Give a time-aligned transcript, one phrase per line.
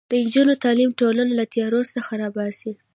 [0.09, 2.71] د نجونو تعلیم ټولنه له تیارو څخه راباسي.